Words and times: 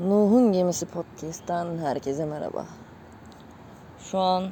Nuh'un 0.00 0.52
Gemisi 0.52 0.86
Podcast'ten 0.86 1.78
herkese 1.78 2.24
merhaba. 2.24 2.66
Şu 3.98 4.18
an 4.18 4.50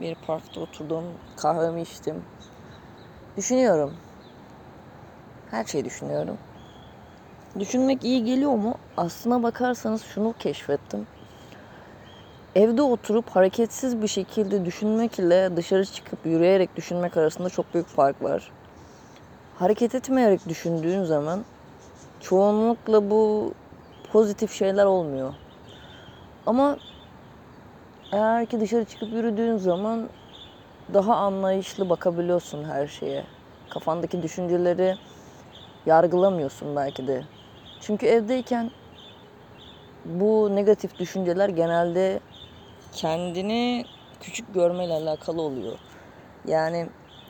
bir 0.00 0.14
parkta 0.14 0.60
oturdum, 0.60 1.04
kahvemi 1.36 1.82
içtim. 1.82 2.24
Düşünüyorum. 3.36 3.94
Her 5.50 5.64
şeyi 5.64 5.84
düşünüyorum. 5.84 6.38
Düşünmek 7.58 8.04
iyi 8.04 8.24
geliyor 8.24 8.52
mu? 8.52 8.74
Aslına 8.96 9.42
bakarsanız 9.42 10.02
şunu 10.02 10.34
keşfettim. 10.38 11.06
Evde 12.54 12.82
oturup 12.82 13.28
hareketsiz 13.28 14.02
bir 14.02 14.08
şekilde 14.08 14.64
düşünmek 14.64 15.18
ile 15.18 15.56
dışarı 15.56 15.84
çıkıp 15.84 16.26
yürüyerek 16.26 16.76
düşünmek 16.76 17.16
arasında 17.16 17.50
çok 17.50 17.74
büyük 17.74 17.86
fark 17.86 18.22
var. 18.22 18.52
Hareket 19.58 19.94
etmeyerek 19.94 20.48
düşündüğün 20.48 21.04
zaman 21.04 21.44
çoğunlukla 22.20 23.10
bu 23.10 23.54
pozitif 24.12 24.52
şeyler 24.52 24.84
olmuyor. 24.84 25.32
Ama 26.46 26.76
eğer 28.12 28.46
ki 28.46 28.60
dışarı 28.60 28.84
çıkıp 28.84 29.12
yürüdüğün 29.12 29.56
zaman 29.56 30.08
daha 30.94 31.16
anlayışlı 31.16 31.90
bakabiliyorsun 31.90 32.64
her 32.64 32.86
şeye. 32.86 33.22
Kafandaki 33.70 34.22
düşünceleri 34.22 34.96
yargılamıyorsun 35.86 36.76
belki 36.76 37.06
de. 37.06 37.22
Çünkü 37.80 38.06
evdeyken 38.06 38.70
bu 40.04 40.56
negatif 40.56 40.98
düşünceler 40.98 41.48
genelde 41.48 42.20
kendini 42.92 43.84
küçük 44.20 44.54
görmeyle 44.54 44.92
alakalı 44.92 45.42
oluyor. 45.42 45.78
Yani 46.48 46.86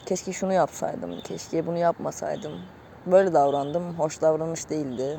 keşke 0.06 0.32
şunu 0.32 0.52
yapsaydım, 0.52 1.20
keşke 1.20 1.66
bunu 1.66 1.79
yapmasaydım. 1.79 2.52
Böyle 3.06 3.34
davrandım, 3.34 3.95
hoş 3.95 4.23
davranış 4.23 4.70
değildi 4.70 5.18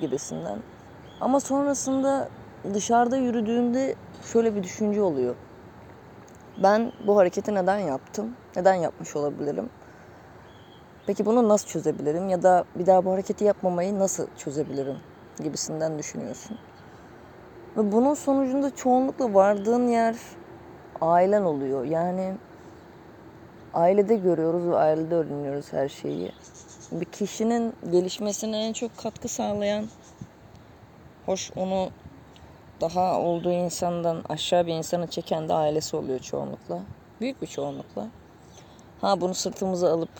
gibisinden. 0.00 0.58
Ama 1.20 1.40
sonrasında 1.40 2.28
dışarıda 2.74 3.16
yürüdüğümde 3.16 3.94
şöyle 4.32 4.54
bir 4.54 4.62
düşünce 4.62 5.02
oluyor. 5.02 5.36
Ben 6.62 6.92
bu 7.06 7.16
hareketi 7.16 7.54
neden 7.54 7.78
yaptım? 7.78 8.36
Neden 8.56 8.74
yapmış 8.74 9.16
olabilirim? 9.16 9.70
Peki 11.06 11.26
bunu 11.26 11.48
nasıl 11.48 11.68
çözebilirim? 11.68 12.28
Ya 12.28 12.42
da 12.42 12.64
bir 12.74 12.86
daha 12.86 13.04
bu 13.04 13.12
hareketi 13.12 13.44
yapmamayı 13.44 13.98
nasıl 13.98 14.26
çözebilirim? 14.36 14.96
Gibisinden 15.42 15.98
düşünüyorsun. 15.98 16.58
Ve 17.76 17.92
bunun 17.92 18.14
sonucunda 18.14 18.74
çoğunlukla 18.74 19.34
vardığın 19.34 19.88
yer 19.88 20.16
ailen 21.00 21.42
oluyor. 21.42 21.84
Yani 21.84 22.34
ailede 23.74 24.16
görüyoruz 24.16 24.66
ve 24.66 24.76
ailede 24.76 25.14
öğreniyoruz 25.14 25.72
her 25.72 25.88
şeyi. 25.88 26.32
Bir 26.92 27.04
kişinin 27.04 27.72
gelişmesine 27.90 28.66
en 28.66 28.72
çok 28.72 28.96
katkı 28.96 29.28
sağlayan 29.28 29.84
Hoş 31.26 31.50
onu 31.56 31.90
daha 32.80 33.20
olduğu 33.20 33.52
insandan 33.52 34.24
aşağı 34.28 34.66
bir 34.66 34.72
insanı 34.72 35.06
çeken 35.06 35.48
de 35.48 35.54
ailesi 35.54 35.96
oluyor 35.96 36.18
çoğunlukla. 36.18 36.80
Büyük 37.20 37.42
bir 37.42 37.46
çoğunlukla. 37.46 38.06
Ha 39.00 39.20
bunu 39.20 39.34
sırtımıza 39.34 39.92
alıp 39.92 40.10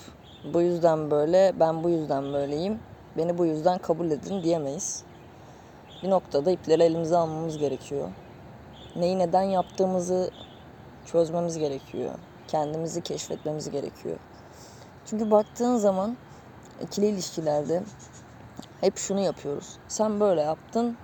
bu 0.53 0.61
yüzden 0.61 1.11
böyle, 1.11 1.53
ben 1.59 1.83
bu 1.83 1.89
yüzden 1.89 2.33
böyleyim, 2.33 2.79
beni 3.17 3.37
bu 3.37 3.45
yüzden 3.45 3.77
kabul 3.77 4.11
edin 4.11 4.43
diyemeyiz. 4.43 5.03
Bir 6.03 6.09
noktada 6.09 6.51
ipleri 6.51 6.83
elimize 6.83 7.17
almamız 7.17 7.57
gerekiyor. 7.57 8.09
Neyi 8.95 9.19
neden 9.19 9.41
yaptığımızı 9.41 10.31
çözmemiz 11.05 11.57
gerekiyor. 11.57 12.11
Kendimizi 12.47 13.01
keşfetmemiz 13.01 13.69
gerekiyor. 13.69 14.17
Çünkü 15.05 15.31
baktığın 15.31 15.77
zaman 15.77 16.17
ikili 16.81 17.05
ilişkilerde 17.05 17.83
hep 18.81 18.97
şunu 18.97 19.19
yapıyoruz. 19.19 19.77
Sen 19.87 20.19
böyle 20.19 20.41
yaptın, 20.41 20.97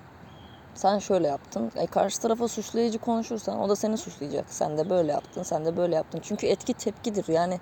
sen 0.75 0.99
şöyle 0.99 1.27
yaptın. 1.27 1.71
E 1.75 1.87
karşı 1.87 2.21
tarafa 2.21 2.47
suçlayıcı 2.47 2.99
konuşursan 2.99 3.59
o 3.59 3.69
da 3.69 3.75
seni 3.75 3.97
suçlayacak. 3.97 4.45
Sen 4.47 4.77
de 4.77 4.89
böyle 4.89 5.11
yaptın, 5.11 5.43
sen 5.43 5.65
de 5.65 5.77
böyle 5.77 5.95
yaptın. 5.95 6.19
Çünkü 6.23 6.47
etki 6.47 6.73
tepkidir. 6.73 7.27
Yani 7.27 7.59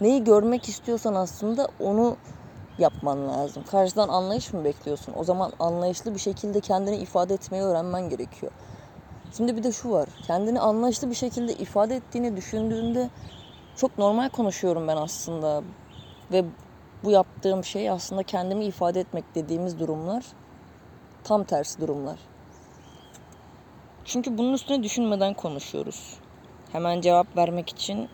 neyi 0.00 0.24
görmek 0.24 0.68
istiyorsan 0.68 1.14
aslında 1.14 1.68
onu 1.80 2.16
yapman 2.78 3.28
lazım. 3.28 3.64
Karşıdan 3.70 4.08
anlayış 4.08 4.52
mı 4.52 4.64
bekliyorsun? 4.64 5.14
O 5.16 5.24
zaman 5.24 5.52
anlayışlı 5.58 6.14
bir 6.14 6.20
şekilde 6.20 6.60
kendini 6.60 6.96
ifade 6.96 7.34
etmeyi 7.34 7.62
öğrenmen 7.62 8.08
gerekiyor. 8.08 8.52
Şimdi 9.36 9.56
bir 9.56 9.62
de 9.62 9.72
şu 9.72 9.90
var. 9.90 10.08
Kendini 10.26 10.60
anlayışlı 10.60 11.10
bir 11.10 11.14
şekilde 11.14 11.52
ifade 11.54 11.96
ettiğini 11.96 12.36
düşündüğünde 12.36 13.10
çok 13.76 13.98
normal 13.98 14.28
konuşuyorum 14.28 14.88
ben 14.88 14.96
aslında. 14.96 15.62
Ve 16.32 16.44
bu 17.04 17.10
yaptığım 17.10 17.64
şey 17.64 17.90
aslında 17.90 18.22
kendimi 18.22 18.64
ifade 18.64 19.00
etmek 19.00 19.34
dediğimiz 19.34 19.78
durumlar 19.78 20.24
tam 21.24 21.44
tersi 21.44 21.80
durumlar. 21.80 22.18
Çünkü 24.04 24.38
bunun 24.38 24.52
üstüne 24.52 24.82
düşünmeden 24.82 25.34
konuşuyoruz. 25.34 26.16
Hemen 26.72 27.00
cevap 27.00 27.36
vermek 27.36 27.68
için 27.68 28.08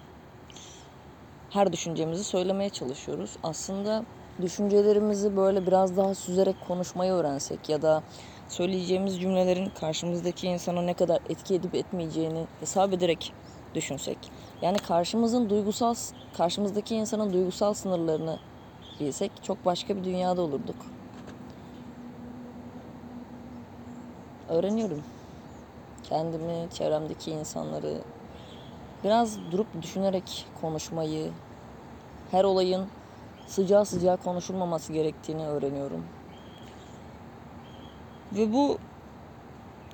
her 1.51 1.73
düşüncemizi 1.73 2.25
söylemeye 2.25 2.71
çalışıyoruz. 2.71 3.37
Aslında 3.43 4.05
düşüncelerimizi 4.43 5.37
böyle 5.37 5.67
biraz 5.67 5.97
daha 5.97 6.15
süzerek 6.15 6.57
konuşmayı 6.69 7.13
öğrensek 7.13 7.69
ya 7.69 7.83
da 7.83 8.03
söyleyeceğimiz 8.49 9.21
cümlelerin 9.21 9.71
karşımızdaki 9.81 10.47
insana 10.47 10.83
ne 10.83 10.95
kadar 10.95 11.19
etki 11.29 11.55
edip 11.55 11.75
etmeyeceğini 11.75 12.47
hesap 12.61 12.93
ederek 12.93 13.33
düşünsek. 13.75 14.19
Yani 14.63 14.79
karşımızın 14.79 15.51
duygusal 15.51 15.95
karşımızdaki 16.37 16.95
insanın 16.95 17.33
duygusal 17.33 17.75
sınırlarını 17.75 18.39
bilsek 19.01 19.33
çok 19.43 19.65
başka 19.65 19.97
bir 19.97 20.05
dünyada 20.05 20.43
olurduk. 20.43 20.77
Öğreniyorum. 24.49 25.03
Kendimi, 26.03 26.71
çevremdeki 26.75 27.31
insanları 27.31 27.99
biraz 29.05 29.39
durup 29.53 29.83
düşünerek 29.83 30.47
konuşmayı, 30.61 31.31
her 32.31 32.45
olayın 32.45 32.87
sıcağı 33.47 33.87
sıcağı 33.87 34.17
konuşulmaması 34.17 34.93
gerektiğini 34.93 35.47
öğreniyorum. 35.47 36.05
Ve 38.33 38.53
bu 38.53 38.79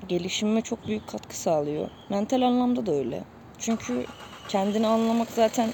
gelişimime 0.08 0.62
çok 0.62 0.86
büyük 0.86 1.08
katkı 1.08 1.36
sağlıyor. 1.36 1.90
Mental 2.08 2.42
anlamda 2.42 2.86
da 2.86 2.92
öyle. 2.92 3.24
Çünkü 3.58 4.06
kendini 4.48 4.86
anlamak 4.86 5.30
zaten 5.30 5.70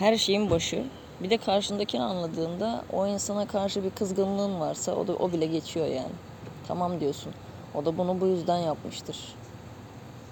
her 0.00 0.16
şeyin 0.16 0.50
başı. 0.50 0.84
Bir 1.22 1.30
de 1.30 1.36
karşındakini 1.36 2.02
anladığında 2.02 2.84
o 2.92 3.06
insana 3.06 3.46
karşı 3.46 3.84
bir 3.84 3.90
kızgınlığın 3.90 4.60
varsa 4.60 4.92
o 4.94 5.06
da 5.06 5.16
o 5.16 5.32
bile 5.32 5.46
geçiyor 5.46 5.86
yani. 5.86 6.12
Tamam 6.68 7.00
diyorsun. 7.00 7.32
O 7.74 7.84
da 7.84 7.98
bunu 7.98 8.20
bu 8.20 8.26
yüzden 8.26 8.58
yapmıştır. 8.58 9.16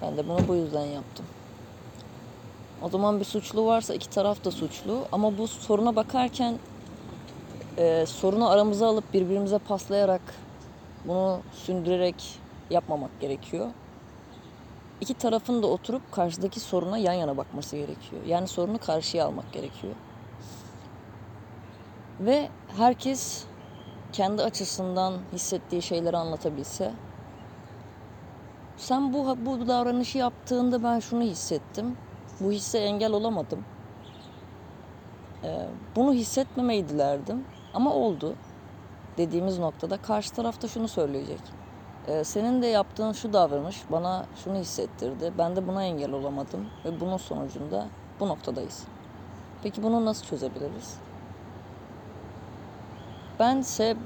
Ben 0.01 0.17
de 0.17 0.27
bunu 0.27 0.47
bu 0.47 0.55
yüzden 0.55 0.85
yaptım. 0.85 1.25
O 2.81 2.89
zaman 2.89 3.19
bir 3.19 3.25
suçlu 3.25 3.65
varsa 3.65 3.93
iki 3.93 4.09
taraf 4.09 4.45
da 4.45 4.51
suçlu. 4.51 5.05
Ama 5.11 5.37
bu 5.37 5.47
soruna 5.47 5.95
bakarken 5.95 6.55
e, 7.77 8.05
sorunu 8.05 8.49
aramıza 8.49 8.87
alıp 8.87 9.13
birbirimize 9.13 9.57
paslayarak 9.57 10.21
bunu 11.05 11.39
sündürerek 11.53 12.39
yapmamak 12.69 13.21
gerekiyor. 13.21 13.67
İki 15.01 15.13
tarafın 15.13 15.63
da 15.63 15.67
oturup 15.67 16.11
karşıdaki 16.11 16.59
soruna 16.59 16.97
yan 16.97 17.13
yana 17.13 17.37
bakması 17.37 17.75
gerekiyor. 17.75 18.25
Yani 18.25 18.47
sorunu 18.47 18.77
karşıya 18.77 19.25
almak 19.25 19.53
gerekiyor. 19.53 19.93
Ve 22.19 22.49
herkes 22.77 23.45
kendi 24.13 24.43
açısından 24.43 25.13
hissettiği 25.33 25.81
şeyleri 25.81 26.17
anlatabilse. 26.17 26.93
Sen 28.77 29.13
bu, 29.13 29.37
bu 29.45 29.67
davranışı 29.67 30.17
yaptığında 30.17 30.83
ben 30.83 30.99
şunu 30.99 31.21
hissettim. 31.21 31.97
Bu 32.39 32.51
hisse 32.51 32.79
engel 32.79 33.11
olamadım. 33.11 33.65
Ee, 35.43 35.67
bunu 35.95 36.13
hissetmemeyi 36.13 36.89
dilerdim. 36.89 37.45
Ama 37.73 37.93
oldu. 37.93 38.35
Dediğimiz 39.17 39.59
noktada 39.59 39.97
karşı 39.97 40.33
tarafta 40.33 40.67
şunu 40.67 40.87
söyleyecek. 40.87 41.39
Ee, 42.07 42.23
senin 42.23 42.61
de 42.61 42.67
yaptığın 42.67 43.11
şu 43.11 43.33
davranış 43.33 43.83
bana 43.91 44.25
şunu 44.43 44.55
hissettirdi. 44.57 45.33
Ben 45.37 45.55
de 45.55 45.67
buna 45.67 45.83
engel 45.83 46.11
olamadım. 46.11 46.67
Ve 46.85 46.99
bunun 46.99 47.17
sonucunda 47.17 47.87
bu 48.19 48.27
noktadayız. 48.27 48.83
Peki 49.63 49.83
bunu 49.83 50.05
nasıl 50.05 50.25
çözebiliriz? 50.25 50.97
Ben 53.39 53.61
se 53.61 53.97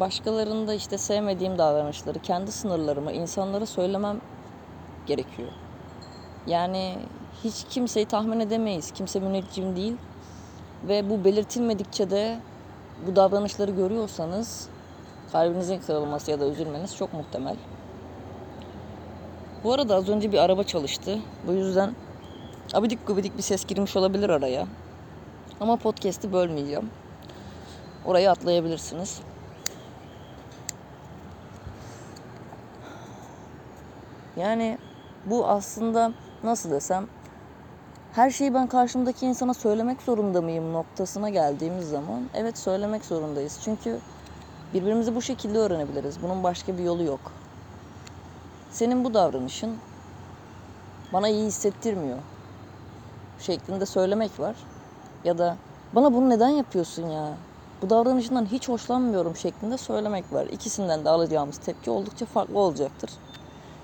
başkalarında 0.00 0.74
işte 0.74 0.98
sevmediğim 0.98 1.58
davranışları, 1.58 2.18
kendi 2.18 2.52
sınırlarımı 2.52 3.12
insanlara 3.12 3.66
söylemem 3.66 4.20
gerekiyor. 5.06 5.48
Yani 6.46 6.98
hiç 7.44 7.64
kimseyi 7.70 8.06
tahmin 8.06 8.40
edemeyiz. 8.40 8.90
Kimse 8.90 9.20
müneccim 9.20 9.76
değil. 9.76 9.96
Ve 10.88 11.10
bu 11.10 11.24
belirtilmedikçe 11.24 12.10
de 12.10 12.38
bu 13.06 13.16
davranışları 13.16 13.70
görüyorsanız 13.70 14.68
Kalbinizin 15.32 15.78
kırılması 15.78 16.30
ya 16.30 16.40
da 16.40 16.46
üzülmeniz 16.46 16.96
çok 16.96 17.12
muhtemel. 17.12 17.56
Bu 19.64 19.72
arada 19.72 19.96
az 19.96 20.08
önce 20.08 20.32
bir 20.32 20.38
araba 20.38 20.64
çalıştı. 20.64 21.18
Bu 21.46 21.52
yüzden 21.52 21.94
abidik 22.74 23.06
gubidik 23.06 23.36
bir 23.36 23.42
ses 23.42 23.66
girmiş 23.66 23.96
olabilir 23.96 24.28
araya. 24.28 24.66
Ama 25.60 25.76
podcast'i 25.76 26.32
bölmeyeceğim. 26.32 26.90
Orayı 28.04 28.30
atlayabilirsiniz. 28.30 29.20
Yani 34.36 34.78
bu 35.26 35.46
aslında 35.46 36.12
nasıl 36.44 36.70
desem 36.70 37.06
her 38.12 38.30
şeyi 38.30 38.54
ben 38.54 38.66
karşımdaki 38.66 39.26
insana 39.26 39.54
söylemek 39.54 40.02
zorunda 40.02 40.42
mıyım 40.42 40.72
noktasına 40.72 41.28
geldiğimiz 41.28 41.88
zaman 41.88 42.22
evet 42.34 42.58
söylemek 42.58 43.04
zorundayız. 43.04 43.60
Çünkü 43.64 43.98
birbirimizi 44.74 45.14
bu 45.14 45.22
şekilde 45.22 45.58
öğrenebiliriz. 45.58 46.22
Bunun 46.22 46.42
başka 46.42 46.78
bir 46.78 46.82
yolu 46.82 47.02
yok. 47.02 47.20
Senin 48.70 49.04
bu 49.04 49.14
davranışın 49.14 49.76
bana 51.12 51.28
iyi 51.28 51.46
hissettirmiyor 51.46 52.18
şeklinde 53.38 53.86
söylemek 53.86 54.40
var. 54.40 54.56
Ya 55.24 55.38
da 55.38 55.56
bana 55.92 56.14
bunu 56.14 56.30
neden 56.30 56.48
yapıyorsun 56.48 57.10
ya? 57.10 57.28
Bu 57.82 57.90
davranışından 57.90 58.46
hiç 58.46 58.68
hoşlanmıyorum 58.68 59.36
şeklinde 59.36 59.78
söylemek 59.78 60.32
var. 60.32 60.46
İkisinden 60.46 61.04
de 61.04 61.08
alacağımız 61.08 61.58
tepki 61.58 61.90
oldukça 61.90 62.26
farklı 62.26 62.58
olacaktır. 62.58 63.10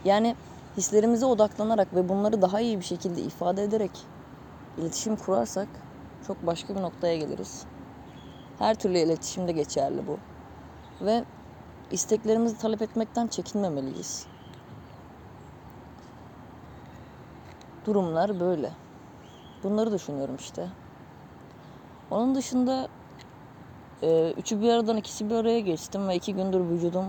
Yani 0.05 0.37
hislerimize 0.77 1.27
odaklanarak 1.27 1.95
ve 1.95 2.09
bunları 2.09 2.43
daha 2.43 2.61
iyi 2.61 2.81
bir 2.81 2.85
şekilde 2.85 3.21
ifade 3.21 3.63
ederek 3.63 3.91
iletişim 4.79 5.17
kurarsak 5.17 5.69
çok 6.27 6.47
başka 6.47 6.77
bir 6.77 6.83
noktaya 6.83 7.17
geliriz. 7.17 7.65
Her 8.59 8.75
türlü 8.75 8.99
iletişimde 8.99 9.53
geçerli 9.53 10.07
bu. 10.07 10.19
Ve 11.01 11.25
isteklerimizi 11.91 12.59
talep 12.59 12.83
etmekten 12.83 13.27
çekinmemeliyiz. 13.27 14.27
Durumlar 17.87 18.41
böyle. 18.41 18.73
Bunları 19.63 19.93
düşünüyorum 19.93 20.37
işte. 20.37 20.69
Onun 22.11 22.35
dışında 22.35 22.89
e, 24.03 24.35
üçü 24.37 24.61
bir 24.61 24.69
aradan 24.69 24.97
ikisi 24.97 25.31
bir 25.31 25.35
araya 25.35 25.61
geçtim 25.61 26.09
ve 26.09 26.17
iki 26.17 26.35
gündür 26.35 26.61
vücudum 26.61 27.07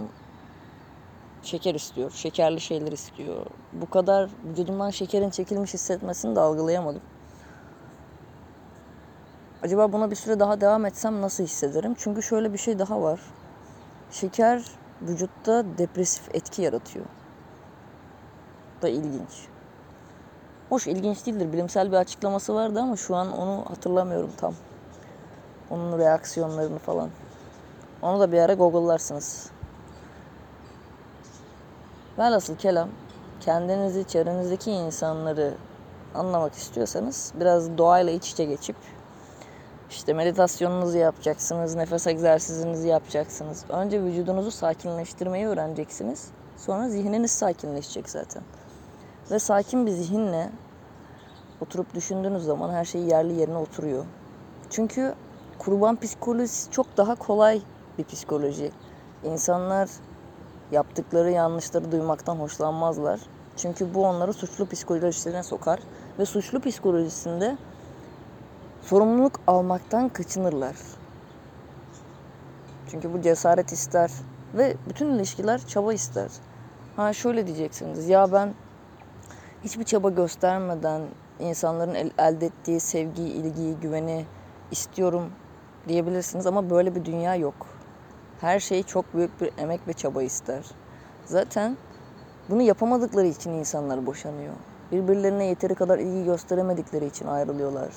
şeker 1.43 1.75
istiyor. 1.75 2.11
Şekerli 2.11 2.61
şeyler 2.61 2.91
istiyor. 2.91 3.45
Bu 3.73 3.89
kadar 3.89 4.29
vücudumdan 4.45 4.89
şekerin 4.89 5.29
çekilmiş 5.29 5.73
hissetmesini 5.73 6.35
de 6.35 6.39
algılayamadım. 6.39 7.01
Acaba 9.63 9.91
buna 9.91 10.11
bir 10.11 10.15
süre 10.15 10.39
daha 10.39 10.61
devam 10.61 10.85
etsem 10.85 11.21
nasıl 11.21 11.43
hissederim? 11.43 11.95
Çünkü 11.97 12.23
şöyle 12.23 12.53
bir 12.53 12.57
şey 12.57 12.79
daha 12.79 13.01
var. 13.01 13.19
Şeker 14.11 14.63
vücutta 15.01 15.65
depresif 15.77 16.35
etki 16.35 16.61
yaratıyor. 16.61 17.05
Da 18.81 18.89
ilginç. 18.89 19.47
Hoş 20.69 20.87
ilginç 20.87 21.25
değildir. 21.25 21.53
Bilimsel 21.53 21.91
bir 21.91 21.97
açıklaması 21.97 22.55
vardı 22.55 22.79
ama 22.79 22.95
şu 22.95 23.15
an 23.15 23.37
onu 23.37 23.65
hatırlamıyorum 23.69 24.31
tam. 24.37 24.53
Onun 25.69 25.99
reaksiyonlarını 25.99 26.79
falan. 26.79 27.09
Onu 28.01 28.19
da 28.19 28.31
bir 28.31 28.37
ara 28.37 28.53
google'larsınız. 28.53 29.49
Velhasıl 32.17 32.55
kelam 32.55 32.89
kendinizi, 33.39 34.07
çevrenizdeki 34.07 34.71
insanları 34.71 35.53
anlamak 36.15 36.53
istiyorsanız 36.53 37.33
biraz 37.39 37.77
doğayla 37.77 38.13
iç 38.13 38.31
içe 38.31 38.45
geçip 38.45 38.75
işte 39.89 40.13
meditasyonunuzu 40.13 40.97
yapacaksınız, 40.97 41.75
nefes 41.75 42.07
egzersizinizi 42.07 42.87
yapacaksınız. 42.87 43.65
Önce 43.69 44.03
vücudunuzu 44.03 44.51
sakinleştirmeyi 44.51 45.47
öğreneceksiniz. 45.47 46.27
Sonra 46.57 46.89
zihniniz 46.89 47.31
sakinleşecek 47.31 48.09
zaten. 48.09 48.43
Ve 49.31 49.39
sakin 49.39 49.85
bir 49.85 49.91
zihinle 49.91 50.49
oturup 51.61 51.93
düşündüğünüz 51.93 52.43
zaman 52.43 52.69
her 52.69 52.85
şey 52.85 53.01
yerli 53.01 53.33
yerine 53.33 53.57
oturuyor. 53.57 54.05
Çünkü 54.69 55.13
kurban 55.59 55.95
psikolojisi 55.95 56.71
çok 56.71 56.97
daha 56.97 57.15
kolay 57.15 57.61
bir 57.97 58.03
psikoloji. 58.03 58.71
İnsanlar 59.23 59.89
yaptıkları 60.71 61.31
yanlışları 61.31 61.91
duymaktan 61.91 62.35
hoşlanmazlar. 62.35 63.19
Çünkü 63.57 63.93
bu 63.93 64.05
onları 64.05 64.33
suçlu 64.33 64.69
psikolojisine 64.69 65.43
sokar 65.43 65.79
ve 66.19 66.25
suçlu 66.25 66.59
psikolojisinde 66.59 67.57
sorumluluk 68.89 69.39
almaktan 69.47 70.09
kaçınırlar. 70.09 70.75
Çünkü 72.91 73.13
bu 73.13 73.21
cesaret 73.21 73.71
ister 73.71 74.11
ve 74.53 74.75
bütün 74.89 75.13
ilişkiler 75.13 75.67
çaba 75.67 75.93
ister. 75.93 76.31
Ha 76.95 77.13
şöyle 77.13 77.47
diyeceksiniz. 77.47 78.09
Ya 78.09 78.31
ben 78.31 78.53
hiçbir 79.63 79.83
çaba 79.83 80.09
göstermeden 80.09 81.01
insanların 81.39 81.95
el, 81.95 82.11
elde 82.17 82.45
ettiği 82.45 82.79
sevgiyi, 82.79 83.33
ilgiyi, 83.33 83.75
güveni 83.75 84.25
istiyorum 84.71 85.29
diyebilirsiniz 85.87 86.47
ama 86.47 86.69
böyle 86.69 86.95
bir 86.95 87.05
dünya 87.05 87.35
yok. 87.35 87.67
Her 88.41 88.59
şey 88.59 88.83
çok 88.83 89.13
büyük 89.13 89.41
bir 89.41 89.51
emek 89.57 89.87
ve 89.87 89.93
çaba 89.93 90.23
ister. 90.23 90.65
Zaten 91.25 91.77
bunu 92.49 92.61
yapamadıkları 92.61 93.27
için 93.27 93.51
insanlar 93.51 94.05
boşanıyor. 94.05 94.53
Birbirlerine 94.91 95.45
yeteri 95.45 95.75
kadar 95.75 95.99
ilgi 95.99 96.25
gösteremedikleri 96.25 97.05
için 97.05 97.27
ayrılıyorlar. 97.27 97.89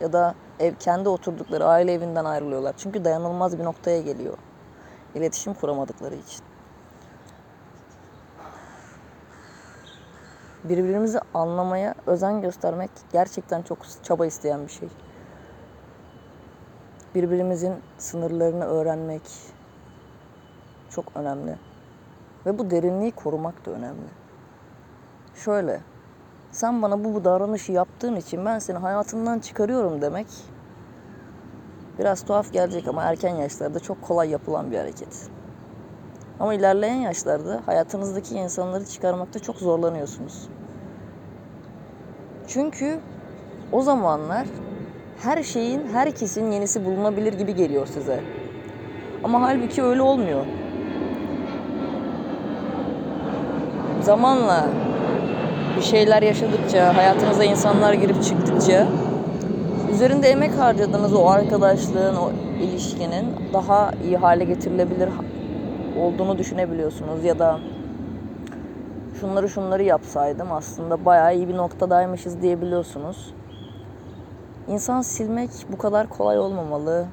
Ya 0.00 0.12
da 0.12 0.34
ev 0.60 0.74
kendi 0.74 1.08
oturdukları 1.08 1.66
aile 1.66 1.92
evinden 1.92 2.24
ayrılıyorlar. 2.24 2.74
Çünkü 2.76 3.04
dayanılmaz 3.04 3.58
bir 3.58 3.64
noktaya 3.64 4.00
geliyor. 4.00 4.38
İletişim 5.14 5.54
kuramadıkları 5.54 6.14
için. 6.14 6.44
Birbirimizi 10.64 11.20
anlamaya 11.34 11.94
özen 12.06 12.40
göstermek 12.40 12.90
gerçekten 13.12 13.62
çok 13.62 13.78
çaba 14.02 14.26
isteyen 14.26 14.66
bir 14.66 14.72
şey. 14.72 14.88
Birbirimizin 17.14 17.74
sınırlarını 17.98 18.64
öğrenmek, 18.64 19.22
çok 20.90 21.04
önemli. 21.14 21.58
Ve 22.46 22.58
bu 22.58 22.70
derinliği 22.70 23.12
korumak 23.12 23.66
da 23.66 23.70
önemli. 23.70 24.08
Şöyle, 25.34 25.80
sen 26.54 26.82
bana 26.82 27.04
bu, 27.04 27.14
bu 27.14 27.24
davranışı 27.24 27.72
yaptığın 27.72 28.16
için 28.16 28.46
ben 28.46 28.58
seni 28.58 28.78
hayatımdan 28.78 29.38
çıkarıyorum 29.38 30.02
demek 30.02 30.26
biraz 31.98 32.24
tuhaf 32.24 32.52
gelecek 32.52 32.88
ama 32.88 33.02
erken 33.02 33.36
yaşlarda 33.36 33.80
çok 33.80 34.02
kolay 34.02 34.30
yapılan 34.30 34.70
bir 34.70 34.78
hareket. 34.78 35.28
Ama 36.40 36.54
ilerleyen 36.54 36.94
yaşlarda 36.94 37.60
hayatınızdaki 37.66 38.34
insanları 38.34 38.84
çıkarmakta 38.84 39.38
çok 39.38 39.56
zorlanıyorsunuz. 39.56 40.48
Çünkü 42.48 43.00
o 43.72 43.82
zamanlar 43.82 44.46
her 45.22 45.42
şeyin, 45.42 45.86
herkesin 45.92 46.50
yenisi 46.50 46.84
bulunabilir 46.84 47.32
gibi 47.32 47.54
geliyor 47.54 47.86
size. 47.86 48.20
Ama 49.24 49.42
halbuki 49.42 49.82
öyle 49.82 50.02
olmuyor. 50.02 50.46
zamanla 54.04 54.68
bir 55.76 55.82
şeyler 55.82 56.22
yaşadıkça, 56.22 56.96
hayatınıza 56.96 57.44
insanlar 57.44 57.92
girip 57.92 58.22
çıktıkça 58.22 58.86
üzerinde 59.92 60.28
emek 60.28 60.58
harcadığınız 60.58 61.14
o 61.14 61.28
arkadaşlığın, 61.28 62.16
o 62.16 62.30
ilişkinin 62.60 63.26
daha 63.52 63.90
iyi 64.04 64.16
hale 64.16 64.44
getirilebilir 64.44 65.08
olduğunu 66.00 66.38
düşünebiliyorsunuz 66.38 67.24
ya 67.24 67.38
da 67.38 67.58
şunları 69.20 69.48
şunları 69.48 69.82
yapsaydım 69.82 70.52
aslında 70.52 71.04
bayağı 71.04 71.36
iyi 71.36 71.48
bir 71.48 71.56
noktadaymışız 71.56 72.42
diyebiliyorsunuz. 72.42 73.34
İnsan 74.68 75.02
silmek 75.02 75.50
bu 75.72 75.78
kadar 75.78 76.08
kolay 76.08 76.38
olmamalı. 76.38 77.06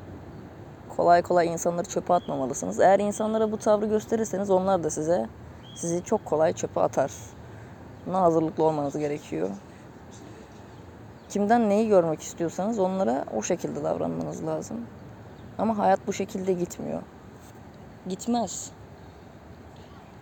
Kolay 0.97 1.21
kolay 1.21 1.47
insanları 1.47 1.87
çöpe 1.87 2.13
atmamalısınız. 2.13 2.79
Eğer 2.79 2.99
insanlara 2.99 3.51
bu 3.51 3.57
tavrı 3.57 3.85
gösterirseniz 3.85 4.49
onlar 4.49 4.83
da 4.83 4.89
size 4.89 5.27
sizi 5.75 6.03
çok 6.03 6.25
kolay 6.25 6.53
çöpe 6.53 6.81
atar. 6.81 7.11
Buna 8.05 8.21
hazırlıklı 8.21 8.63
olmanız 8.63 8.97
gerekiyor. 8.97 9.49
Kimden 11.29 11.69
neyi 11.69 11.87
görmek 11.87 12.21
istiyorsanız 12.21 12.79
onlara 12.79 13.25
o 13.35 13.41
şekilde 13.41 13.83
davranmanız 13.83 14.45
lazım. 14.45 14.77
Ama 15.57 15.77
hayat 15.77 16.07
bu 16.07 16.13
şekilde 16.13 16.53
gitmiyor. 16.53 17.01
Gitmez. 18.07 18.71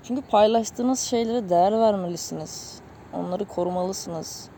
Çünkü 0.03 0.21
paylaştığınız 0.21 0.99
şeylere 0.99 1.49
değer 1.49 1.71
vermelisiniz. 1.71 2.81
Onları 3.13 3.45
korumalısınız. 3.45 4.49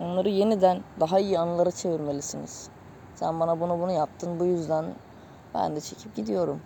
Onları 0.00 0.28
yeniden 0.28 0.80
daha 1.00 1.18
iyi 1.18 1.38
anılara 1.38 1.70
çevirmelisiniz. 1.70 2.68
Sen 3.14 3.40
bana 3.40 3.60
bunu 3.60 3.80
bunu 3.80 3.92
yaptın 3.92 4.40
bu 4.40 4.44
yüzden 4.44 4.84
ben 5.54 5.76
de 5.76 5.80
çekip 5.80 6.16
gidiyorum. 6.16 6.60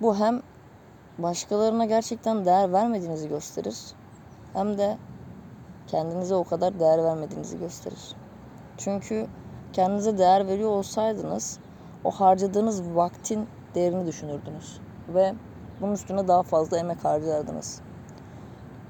Bu 0.00 0.16
hem 0.16 0.42
başkalarına 1.18 1.84
gerçekten 1.84 2.44
değer 2.44 2.72
vermediğinizi 2.72 3.28
gösterir 3.28 3.78
hem 4.52 4.78
de 4.78 4.96
kendinize 5.86 6.34
o 6.34 6.44
kadar 6.44 6.80
değer 6.80 7.04
vermediğinizi 7.04 7.58
gösterir. 7.58 8.14
Çünkü 8.76 9.26
kendinize 9.72 10.18
değer 10.18 10.46
veriyor 10.46 10.70
olsaydınız 10.70 11.58
o 12.04 12.10
harcadığınız 12.10 12.82
vaktin 12.94 13.48
değerini 13.74 14.06
düşünürdünüz 14.06 14.80
ve 15.14 15.34
bunun 15.80 15.92
üstüne 15.92 16.28
daha 16.28 16.42
fazla 16.42 16.78
emek 16.78 17.04
harcardınız. 17.04 17.80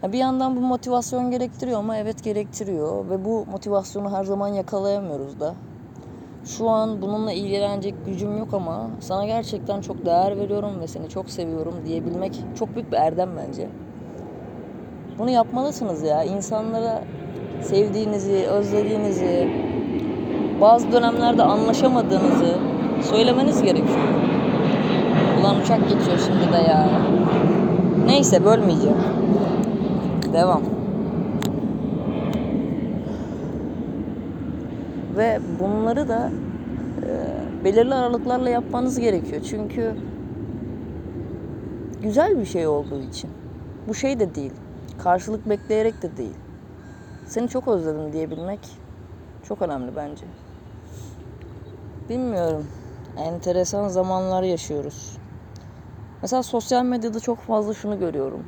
Bir 0.03 0.19
yandan 0.19 0.57
bu 0.57 0.61
motivasyon 0.61 1.31
gerektiriyor 1.31 1.79
ama 1.79 1.97
evet 1.97 2.25
gerektiriyor 2.25 3.11
ve 3.11 3.25
bu 3.25 3.47
motivasyonu 3.51 4.13
her 4.13 4.25
zaman 4.25 4.49
yakalayamıyoruz 4.49 5.41
da. 5.41 5.55
Şu 6.49 6.69
an 6.69 7.03
bununla 7.03 7.33
ilgilenecek 7.33 7.95
gücüm 8.07 8.39
yok 8.39 8.55
ama 8.55 8.91
sana 9.01 9.27
gerçekten 9.27 9.81
çok 9.81 10.07
değer 10.07 10.37
veriyorum 10.37 10.81
ve 10.81 10.87
seni 10.87 11.09
çok 11.09 11.31
seviyorum 11.31 11.75
diyebilmek 11.87 12.41
çok 12.59 12.75
büyük 12.75 12.93
bir 12.93 12.97
erdem 12.97 13.31
bence. 13.37 13.69
Bunu 15.19 15.31
yapmalısınız 15.31 16.03
ya. 16.03 16.25
İnsanlara 16.25 17.03
sevdiğinizi, 17.63 18.47
özlediğinizi, 18.47 19.49
bazı 20.61 20.93
dönemlerde 20.93 21.43
anlaşamadığınızı 21.43 22.59
söylemeniz 23.03 23.63
gerekiyor. 23.63 24.09
Ulan 25.41 25.61
uçak 25.61 25.81
geçiyor 25.89 26.19
şimdi 26.27 26.53
de 26.53 26.71
ya. 26.71 26.89
Neyse 28.07 28.45
bölmeyeceğim. 28.45 28.97
Devam. 30.33 30.78
Ve 35.19 35.41
bunları 35.61 36.09
da 36.09 36.31
e, 37.07 37.65
belirli 37.65 37.95
aralıklarla 37.95 38.49
yapmanız 38.49 39.01
gerekiyor. 39.01 39.43
Çünkü 39.51 39.95
güzel 42.03 42.39
bir 42.41 42.45
şey 42.45 42.67
olduğu 42.67 43.01
için. 43.01 43.31
Bu 43.89 43.95
şey 43.95 44.21
de 44.21 44.35
değil. 44.35 44.53
Karşılık 45.03 45.49
bekleyerek 45.49 46.03
de 46.03 46.17
değil. 46.17 46.37
Seni 47.27 47.49
çok 47.49 47.69
özledim 47.69 48.13
diyebilmek 48.13 48.61
çok 49.43 49.63
önemli 49.63 49.97
bence. 49.97 50.25
Bilmiyorum. 52.09 52.67
Enteresan 53.17 53.89
zamanlar 53.89 54.43
yaşıyoruz. 54.43 55.19
Mesela 56.23 56.43
sosyal 56.43 56.85
medyada 56.85 57.21
çok 57.21 57.39
fazla 57.39 57.75
şunu 57.75 57.99
görüyorum. 57.99 58.45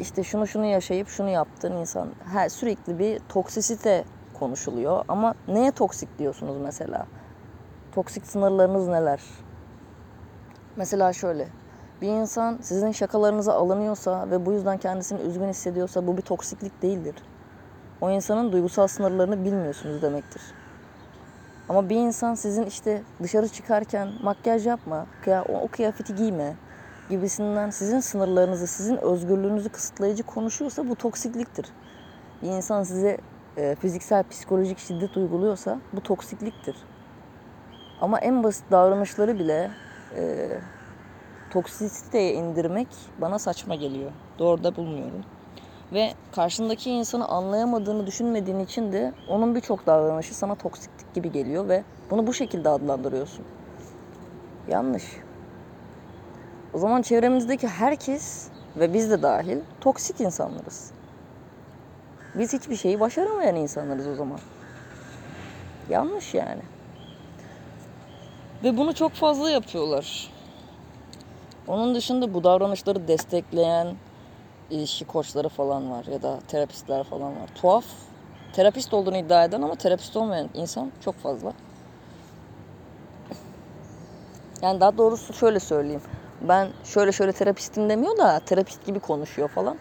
İşte 0.00 0.24
şunu 0.24 0.46
şunu 0.46 0.64
yaşayıp 0.64 1.08
şunu 1.08 1.28
yaptığın 1.28 1.72
insan. 1.72 2.08
Her 2.32 2.48
sürekli 2.48 2.98
bir 2.98 3.18
toksisite 3.28 4.04
konuşuluyor. 4.38 5.04
Ama 5.08 5.34
neye 5.48 5.70
toksik 5.70 6.18
diyorsunuz 6.18 6.56
mesela? 6.58 7.06
Toksik 7.94 8.26
sınırlarınız 8.26 8.88
neler? 8.88 9.20
Mesela 10.76 11.12
şöyle. 11.12 11.48
Bir 12.02 12.08
insan 12.08 12.58
sizin 12.62 12.92
şakalarınıza 12.92 13.54
alınıyorsa 13.54 14.30
ve 14.30 14.46
bu 14.46 14.52
yüzden 14.52 14.78
kendisini 14.78 15.20
üzgün 15.20 15.48
hissediyorsa 15.48 16.06
bu 16.06 16.16
bir 16.16 16.22
toksiklik 16.22 16.82
değildir. 16.82 17.14
O 18.00 18.10
insanın 18.10 18.52
duygusal 18.52 18.86
sınırlarını 18.86 19.44
bilmiyorsunuz 19.44 20.02
demektir. 20.02 20.42
Ama 21.68 21.88
bir 21.88 21.96
insan 21.96 22.34
sizin 22.34 22.66
işte 22.66 23.02
dışarı 23.22 23.48
çıkarken 23.48 24.08
makyaj 24.22 24.66
yapma, 24.66 25.06
o 25.48 25.68
kıyafeti 25.68 26.14
giyme 26.14 26.54
gibisinden 27.10 27.70
sizin 27.70 28.00
sınırlarınızı, 28.00 28.66
sizin 28.66 28.96
özgürlüğünüzü 28.96 29.68
kısıtlayıcı 29.68 30.22
konuşuyorsa 30.22 30.88
bu 30.88 30.96
toksikliktir. 30.96 31.66
Bir 32.42 32.48
insan 32.48 32.82
size 32.82 33.18
e, 33.56 33.74
fiziksel, 33.74 34.24
psikolojik 34.30 34.78
şiddet 34.78 35.16
uyguluyorsa 35.16 35.78
bu 35.92 36.02
toksikliktir. 36.02 36.76
Ama 38.00 38.18
en 38.18 38.44
basit 38.44 38.64
davranışları 38.70 39.38
bile 39.38 39.70
e, 40.16 40.48
toksisiteye 41.50 42.34
indirmek 42.34 42.88
bana 43.20 43.38
saçma 43.38 43.74
geliyor. 43.74 44.10
Doğru 44.38 44.64
da 44.64 44.76
bulmuyorum. 44.76 45.24
Ve 45.92 46.12
karşındaki 46.32 46.90
insanı 46.90 47.28
anlayamadığını 47.28 48.06
düşünmediğin 48.06 48.60
için 48.60 48.92
de 48.92 49.12
onun 49.28 49.54
birçok 49.54 49.86
davranışı 49.86 50.34
sana 50.34 50.54
toksiklik 50.54 51.14
gibi 51.14 51.32
geliyor 51.32 51.68
ve 51.68 51.84
bunu 52.10 52.26
bu 52.26 52.34
şekilde 52.34 52.68
adlandırıyorsun. 52.68 53.44
Yanlış. 54.68 55.04
O 56.74 56.78
zaman 56.78 57.02
çevremizdeki 57.02 57.68
herkes 57.68 58.48
ve 58.76 58.94
biz 58.94 59.10
de 59.10 59.22
dahil 59.22 59.58
toksik 59.80 60.20
insanlarız. 60.20 60.92
Biz 62.34 62.52
hiçbir 62.52 62.76
şeyi 62.76 63.00
başaramayan 63.00 63.56
insanlarız 63.56 64.06
o 64.06 64.14
zaman. 64.14 64.38
Yanlış 65.90 66.34
yani. 66.34 66.62
Ve 68.64 68.76
bunu 68.76 68.94
çok 68.94 69.12
fazla 69.12 69.50
yapıyorlar. 69.50 70.30
Onun 71.66 71.94
dışında 71.94 72.34
bu 72.34 72.44
davranışları 72.44 73.08
destekleyen 73.08 73.96
ilişki 74.70 75.04
koçları 75.04 75.48
falan 75.48 75.90
var 75.90 76.04
ya 76.04 76.22
da 76.22 76.38
terapistler 76.48 77.04
falan 77.04 77.30
var. 77.30 77.48
Tuhaf. 77.54 77.84
Terapist 78.52 78.94
olduğunu 78.94 79.16
iddia 79.16 79.44
eden 79.44 79.62
ama 79.62 79.74
terapist 79.74 80.16
olmayan 80.16 80.48
insan 80.54 80.92
çok 81.04 81.14
fazla. 81.14 81.52
Yani 84.62 84.80
daha 84.80 84.98
doğrusu 84.98 85.32
şöyle 85.32 85.60
söyleyeyim. 85.60 86.02
Ben 86.48 86.68
şöyle 86.84 87.12
şöyle 87.12 87.32
terapistim 87.32 87.88
demiyor 87.88 88.18
da 88.18 88.40
terapist 88.40 88.86
gibi 88.86 89.00
konuşuyor 89.00 89.48
falan. 89.48 89.76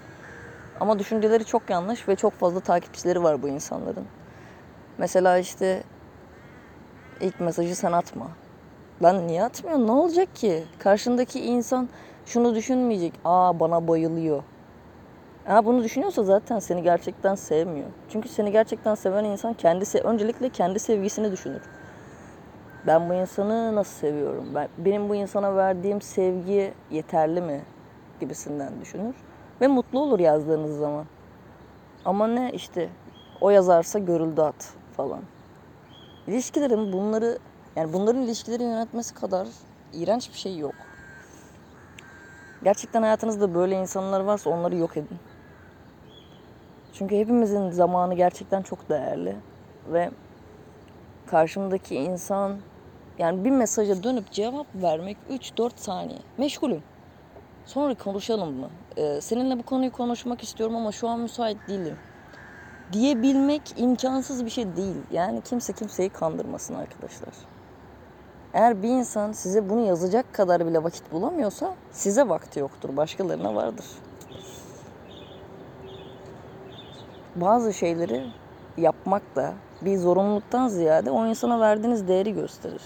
Ama 0.82 1.00
düşünceleri 1.00 1.46
çok 1.46 1.70
yanlış 1.70 2.08
ve 2.08 2.16
çok 2.16 2.34
fazla 2.34 2.60
takipçileri 2.60 3.24
var 3.24 3.42
bu 3.42 3.48
insanların. 3.48 4.06
Mesela 4.98 5.38
işte 5.38 5.84
ilk 7.20 7.40
mesajı 7.40 7.76
sen 7.76 7.92
atma. 7.92 8.28
Ben 9.04 9.28
niye 9.28 9.44
atmıyorum? 9.44 9.88
Ne 9.88 9.92
olacak 9.92 10.36
ki? 10.36 10.64
Karşındaki 10.80 11.40
insan 11.40 11.90
şunu 12.26 12.56
düşünmeyecek. 12.56 13.14
Aa 13.26 13.60
bana 13.60 13.88
bayılıyor. 13.88 14.44
Aa 15.48 15.66
bunu 15.66 15.84
düşünüyorsa 15.84 16.24
zaten 16.24 16.60
seni 16.60 16.84
gerçekten 16.84 17.36
sevmiyor. 17.36 17.88
Çünkü 18.10 18.30
seni 18.30 18.52
gerçekten 18.52 18.96
seven 18.96 19.24
insan 19.24 19.54
kendisi 19.54 20.00
öncelikle 20.00 20.50
kendi 20.50 20.80
sevgisini 20.80 21.32
düşünür. 21.32 21.62
Ben 22.88 23.10
bu 23.10 23.14
insanı 23.14 23.76
nasıl 23.76 23.94
seviyorum? 24.00 24.46
Ben 24.56 24.68
benim 24.78 25.10
bu 25.10 25.16
insana 25.16 25.56
verdiğim 25.56 26.02
sevgi 26.02 26.74
yeterli 26.92 27.42
mi 27.42 27.62
gibisinden 28.20 28.82
düşünür 28.82 29.16
ve 29.62 29.68
mutlu 29.68 30.00
olur 30.00 30.20
yazdığınız 30.20 30.78
zaman. 30.78 31.06
Ama 32.06 32.28
ne 32.28 32.52
işte 32.52 32.90
o 33.42 33.50
yazarsa 33.50 34.00
görüldü 34.00 34.42
at 34.42 34.74
falan. 34.98 35.22
İlişkilerin 36.28 36.94
bunları 36.94 37.38
yani 37.76 37.94
bunların 37.94 38.22
ilişkileri 38.22 38.64
yönetmesi 38.64 39.14
kadar 39.14 39.48
iğrenç 39.94 40.30
bir 40.30 40.38
şey 40.38 40.58
yok. 40.58 40.76
Gerçekten 42.64 43.02
hayatınızda 43.02 43.54
böyle 43.54 43.76
insanlar 43.76 44.20
varsa 44.20 44.50
onları 44.50 44.76
yok 44.76 44.98
edin. 44.98 45.18
Çünkü 46.94 47.18
hepimizin 47.18 47.70
zamanı 47.70 48.14
gerçekten 48.14 48.62
çok 48.62 48.90
değerli 48.90 49.36
ve 49.88 50.12
karşımdaki 51.28 51.96
insan 51.96 52.58
yani 53.20 53.46
bir 53.46 53.50
mesaja 53.50 54.04
dönüp 54.04 54.32
cevap 54.32 54.68
vermek 54.76 55.18
3-4 55.30 55.72
saniye. 55.76 56.20
Meşgulüm. 56.38 56.84
Sonra 57.74 57.96
konuşalım 57.96 58.54
mı? 58.54 58.70
Ee, 58.98 59.22
seninle 59.22 59.60
bu 59.60 59.64
konuyu 59.64 59.92
konuşmak 59.92 60.44
istiyorum 60.44 60.76
ama 60.76 60.92
şu 60.92 61.08
an 61.08 61.20
müsait 61.20 61.58
değilim. 61.68 61.98
Diyebilmek 62.94 63.62
imkansız 63.78 64.46
bir 64.46 64.50
şey 64.50 64.76
değil. 64.76 64.96
Yani 65.12 65.42
kimse 65.42 65.74
kimseyi 65.74 66.10
kandırmasın 66.10 66.74
arkadaşlar. 66.74 67.34
Eğer 68.54 68.84
bir 68.84 68.88
insan 68.88 69.32
size 69.32 69.70
bunu 69.70 69.82
yazacak 69.86 70.34
kadar 70.34 70.68
bile 70.68 70.84
vakit 70.84 71.12
bulamıyorsa 71.12 71.76
size 71.92 72.30
vakti 72.30 72.60
yoktur. 72.60 72.98
Başkalarına 72.98 73.56
vardır. 73.56 73.86
Bazı 77.36 77.74
şeyleri 77.74 78.26
yapmak 78.78 79.36
da 79.36 79.54
bir 79.82 79.98
zorunluluktan 79.98 80.68
ziyade 80.68 81.12
o 81.12 81.26
insana 81.26 81.60
verdiğiniz 81.60 82.08
değeri 82.08 82.34
gösterir. 82.34 82.84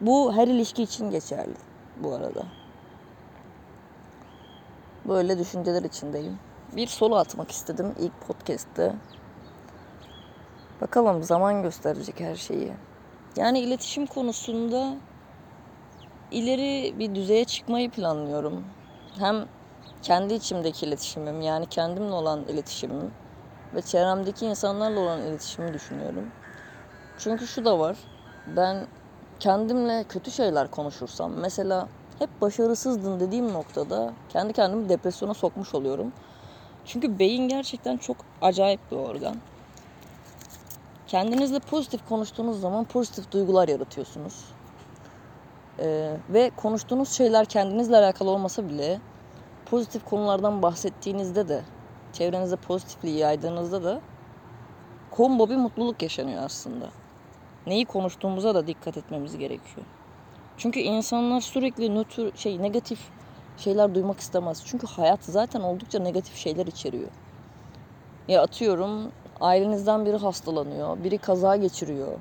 Bu 0.00 0.32
her 0.32 0.48
ilişki 0.48 0.82
için 0.82 1.10
geçerli 1.10 1.56
bu 2.02 2.14
arada. 2.14 2.59
Böyle 5.10 5.38
düşünceler 5.38 5.82
içindeyim. 5.82 6.38
Bir 6.76 6.86
solo 6.86 7.16
atmak 7.16 7.50
istedim 7.50 7.94
ilk 7.98 8.20
podcast'te. 8.20 8.94
Bakalım 10.80 11.22
zaman 11.22 11.62
gösterecek 11.62 12.20
her 12.20 12.34
şeyi. 12.34 12.72
Yani 13.36 13.60
iletişim 13.60 14.06
konusunda 14.06 14.94
ileri 16.30 16.98
bir 16.98 17.14
düzeye 17.14 17.44
çıkmayı 17.44 17.90
planlıyorum. 17.90 18.64
Hem 19.18 19.46
kendi 20.02 20.34
içimdeki 20.34 20.86
iletişimim 20.86 21.40
yani 21.40 21.66
kendimle 21.66 22.12
olan 22.12 22.44
iletişimim 22.44 23.10
ve 23.74 23.82
çevremdeki 23.82 24.46
insanlarla 24.46 25.00
olan 25.00 25.22
iletişimi 25.22 25.74
düşünüyorum. 25.74 26.26
Çünkü 27.18 27.46
şu 27.46 27.64
da 27.64 27.78
var. 27.78 27.96
Ben 28.56 28.86
kendimle 29.40 30.04
kötü 30.04 30.30
şeyler 30.30 30.70
konuşursam 30.70 31.32
mesela 31.32 31.88
hep 32.20 32.40
başarısızdın 32.40 33.20
dediğim 33.20 33.52
noktada 33.52 34.12
kendi 34.28 34.52
kendimi 34.52 34.88
depresyona 34.88 35.34
sokmuş 35.34 35.74
oluyorum. 35.74 36.12
Çünkü 36.84 37.18
beyin 37.18 37.48
gerçekten 37.48 37.96
çok 37.96 38.16
acayip 38.42 38.80
bir 38.90 38.96
organ. 38.96 39.36
Kendinizle 41.06 41.58
pozitif 41.58 42.08
konuştuğunuz 42.08 42.60
zaman 42.60 42.84
pozitif 42.84 43.32
duygular 43.32 43.68
yaratıyorsunuz. 43.68 44.44
Ee, 45.78 46.16
ve 46.28 46.50
konuştuğunuz 46.56 47.08
şeyler 47.08 47.46
kendinizle 47.46 47.96
alakalı 47.96 48.30
olmasa 48.30 48.68
bile 48.68 49.00
pozitif 49.66 50.04
konulardan 50.04 50.62
bahsettiğinizde 50.62 51.48
de 51.48 51.62
çevrenize 52.12 52.56
pozitifliği 52.56 53.16
yaydığınızda 53.16 53.84
da 53.84 54.00
combo 55.16 55.48
bir 55.48 55.56
mutluluk 55.56 56.02
yaşanıyor 56.02 56.42
aslında. 56.42 56.90
Neyi 57.66 57.84
konuştuğumuza 57.84 58.54
da 58.54 58.66
dikkat 58.66 58.96
etmemiz 58.96 59.38
gerekiyor. 59.38 59.86
Çünkü 60.60 60.80
insanlar 60.80 61.40
sürekli 61.40 61.94
nötr 61.94 62.36
şey 62.36 62.62
negatif 62.62 63.00
şeyler 63.56 63.94
duymak 63.94 64.20
istemez. 64.20 64.62
Çünkü 64.64 64.86
hayat 64.86 65.24
zaten 65.24 65.60
oldukça 65.60 65.98
negatif 65.98 66.36
şeyler 66.36 66.66
içeriyor. 66.66 67.08
Ya 68.28 68.42
atıyorum 68.42 69.12
Ailenizden 69.40 70.06
biri 70.06 70.16
hastalanıyor, 70.16 71.04
biri 71.04 71.18
kaza 71.18 71.56
geçiriyor. 71.56 72.12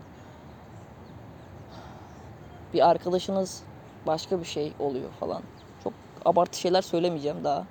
Bir 2.74 2.90
arkadaşınız 2.90 3.64
başka 4.08 4.40
bir 4.40 4.46
şey 4.46 4.74
oluyor 4.80 5.12
falan. 5.20 5.42
Çok 5.84 5.94
abartı 6.26 6.60
şeyler 6.60 6.82
söylemeyeceğim 6.82 7.44
daha. 7.44 7.66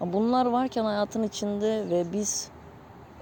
Bunlar 0.00 0.46
varken 0.46 0.84
hayatın 0.84 1.22
içinde 1.22 1.90
ve 1.90 2.12
biz 2.12 2.50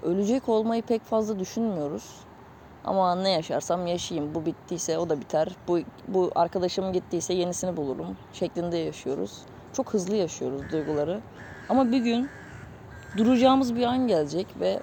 ölecek 0.03 0.49
olmayı 0.49 0.81
pek 0.81 1.03
fazla 1.03 1.39
düşünmüyoruz. 1.39 2.26
Ama 2.87 3.15
ne 3.15 3.29
yaşarsam 3.29 3.87
yaşayayım. 3.87 4.35
Bu 4.35 4.45
bittiyse 4.45 4.97
o 4.97 5.09
da 5.09 5.21
biter. 5.21 5.47
Bu, 5.67 5.79
bu 6.07 6.31
arkadaşım 6.35 6.93
gittiyse 6.93 7.33
yenisini 7.33 7.77
bulurum. 7.77 8.17
Şeklinde 8.33 8.77
yaşıyoruz. 8.77 9.41
Çok 9.73 9.93
hızlı 9.93 10.15
yaşıyoruz 10.15 10.61
duyguları. 10.71 11.19
Ama 11.69 11.91
bir 11.91 11.97
gün 11.97 12.29
duracağımız 13.17 13.75
bir 13.75 13.83
an 13.83 14.07
gelecek 14.07 14.47
ve 14.59 14.79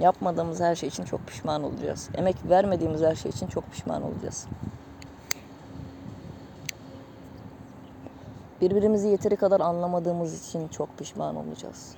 yapmadığımız 0.00 0.60
her 0.60 0.74
şey 0.74 0.88
için 0.88 1.04
çok 1.04 1.26
pişman 1.26 1.62
olacağız. 1.62 2.08
Emek 2.14 2.36
vermediğimiz 2.44 3.02
her 3.02 3.14
şey 3.14 3.30
için 3.30 3.46
çok 3.46 3.70
pişman 3.72 4.02
olacağız. 4.02 4.46
Birbirimizi 8.60 9.08
yeteri 9.08 9.36
kadar 9.36 9.60
anlamadığımız 9.60 10.48
için 10.48 10.68
çok 10.68 10.98
pişman 10.98 11.36
olacağız. 11.36 11.96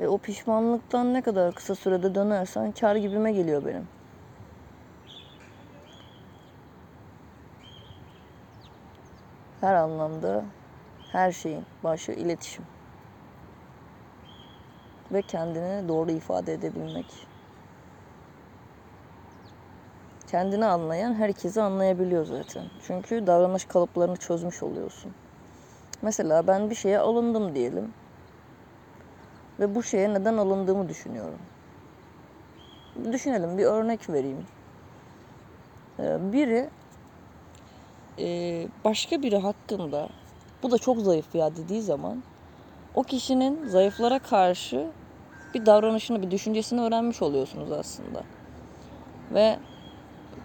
Ve 0.00 0.08
o 0.08 0.18
pişmanlıktan 0.18 1.14
ne 1.14 1.22
kadar 1.22 1.54
kısa 1.54 1.74
sürede 1.74 2.14
dönersen 2.14 2.72
kar 2.72 2.96
gibime 2.96 3.32
geliyor 3.32 3.64
benim. 3.66 3.88
Her 9.60 9.74
anlamda 9.74 10.44
her 11.12 11.32
şeyin 11.32 11.66
başı 11.84 12.12
iletişim. 12.12 12.64
Ve 15.12 15.22
kendini 15.22 15.88
doğru 15.88 16.10
ifade 16.10 16.52
edebilmek. 16.52 17.06
Kendini 20.26 20.66
anlayan 20.66 21.14
herkesi 21.14 21.62
anlayabiliyor 21.62 22.26
zaten. 22.26 22.64
Çünkü 22.86 23.26
davranış 23.26 23.64
kalıplarını 23.64 24.16
çözmüş 24.16 24.62
oluyorsun. 24.62 25.12
Mesela 26.02 26.46
ben 26.46 26.70
bir 26.70 26.74
şeye 26.74 26.98
alındım 26.98 27.54
diyelim 27.54 27.92
ve 29.60 29.74
bu 29.74 29.82
şeye 29.82 30.14
neden 30.14 30.36
alındığımı 30.36 30.88
düşünüyorum. 30.88 31.38
Düşünelim 33.12 33.58
bir 33.58 33.64
örnek 33.64 34.10
vereyim. 34.10 34.46
Ee, 35.98 36.32
biri 36.32 36.70
e, 38.18 38.68
başka 38.84 39.22
biri 39.22 39.36
hakkında 39.36 40.08
bu 40.62 40.70
da 40.70 40.78
çok 40.78 40.98
zayıf 40.98 41.34
ya 41.34 41.56
dediği 41.56 41.82
zaman 41.82 42.22
o 42.94 43.02
kişinin 43.02 43.68
zayıflara 43.68 44.18
karşı 44.18 44.90
bir 45.54 45.66
davranışını, 45.66 46.22
bir 46.22 46.30
düşüncesini 46.30 46.80
öğrenmiş 46.80 47.22
oluyorsunuz 47.22 47.72
aslında. 47.72 48.22
Ve 49.34 49.58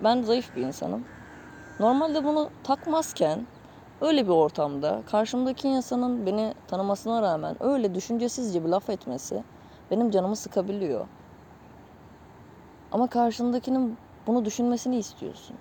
ben 0.04 0.22
zayıf 0.22 0.56
bir 0.56 0.62
insanım. 0.62 1.06
Normalde 1.80 2.24
bunu 2.24 2.50
takmazken 2.64 3.48
öyle 4.02 4.26
bir 4.26 4.32
ortamda 4.32 5.02
karşımdaki 5.12 5.68
insanın 5.68 6.26
beni 6.26 6.54
tanımasına 6.68 7.22
rağmen 7.22 7.56
öyle 7.60 7.96
düşüncesizce 7.96 8.64
bir 8.66 8.70
laf 8.70 8.90
etmesi 8.90 9.44
benim 9.92 10.12
canımı 10.12 10.36
sıkabiliyor. 10.36 11.08
Ama 12.92 13.08
karşındakinin 13.08 13.98
bunu 14.28 14.46
düşünmesini 14.46 14.98
istiyorsun. 14.98 15.56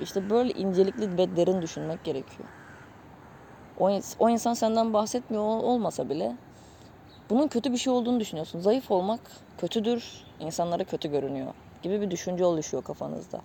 İşte 0.00 0.30
böyle 0.30 0.52
incelikli 0.52 1.18
ve 1.18 1.36
derin 1.36 1.62
düşünmek 1.62 2.04
gerekiyor. 2.04 2.48
O, 3.80 4.00
o 4.18 4.28
insan 4.28 4.54
senden 4.54 4.92
bahsetmiyor 4.92 5.42
olmasa 5.42 6.08
bile 6.08 6.36
bunun 7.30 7.48
kötü 7.48 7.72
bir 7.72 7.76
şey 7.76 7.92
olduğunu 7.92 8.20
düşünüyorsun. 8.20 8.60
Zayıf 8.60 8.90
olmak 8.90 9.20
kötüdür, 9.58 10.24
insanlara 10.40 10.84
kötü 10.84 11.10
görünüyor 11.10 11.54
gibi 11.82 12.00
bir 12.00 12.10
düşünce 12.10 12.44
oluşuyor 12.44 12.84
kafanızda. 12.84 13.40